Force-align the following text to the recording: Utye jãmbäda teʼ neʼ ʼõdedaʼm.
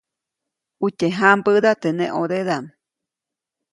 Utye 0.85 1.07
jãmbäda 1.17 1.71
teʼ 1.81 1.95
neʼ 1.97 2.11
ʼõdedaʼm. 2.15 2.65